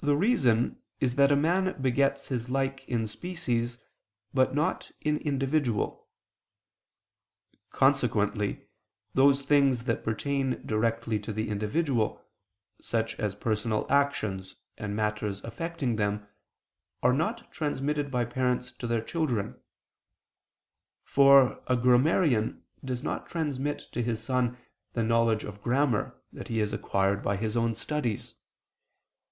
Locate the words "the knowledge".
24.92-25.42